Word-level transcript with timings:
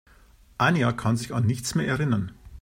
Anja 0.57 0.93
kann 0.93 1.15
sich 1.15 1.31
an 1.31 1.45
nichts 1.45 1.75
mehr 1.75 1.85
erinnern. 1.87 2.31